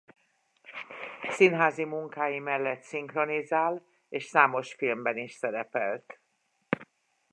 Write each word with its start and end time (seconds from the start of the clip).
Színházi 1.29 1.83
munkái 1.85 2.39
mellett 2.39 2.81
szinkronizál 2.83 3.85
és 4.09 4.23
számos 4.23 4.73
filmben 4.73 5.17
is 5.17 5.33
szerepelt. 5.33 6.19